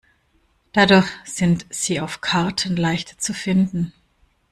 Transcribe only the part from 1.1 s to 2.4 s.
sind sie auf